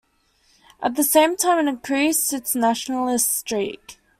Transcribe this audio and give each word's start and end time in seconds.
At 0.81 0.95
the 0.95 1.03
same 1.03 1.37
time, 1.37 1.67
it 1.67 1.69
increased 1.69 2.33
its 2.33 2.55
nationalist 2.55 3.31
streak. 3.37 3.99